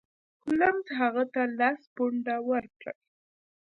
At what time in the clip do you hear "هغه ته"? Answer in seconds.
0.99-1.41